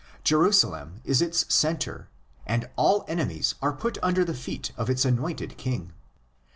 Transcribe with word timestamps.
Jerusalem 0.23 1.01
is 1.03 1.21
its 1.21 1.45
centre, 1.53 2.09
and 2.47 2.67
all 2.75 3.05
enemies 3.07 3.53
are 3.61 3.71
put 3.71 3.99
under 4.01 4.25
the 4.25 4.33
feet 4.33 4.71
of 4.75 4.89
its 4.89 5.05
Anointed 5.05 5.57
King. 5.57 5.93